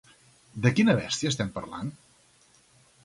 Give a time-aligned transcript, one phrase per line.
[0.63, 1.93] De quina bèstia estem parlant?